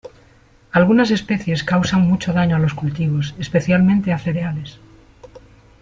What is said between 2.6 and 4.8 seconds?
cultivos, especialmente a cereales.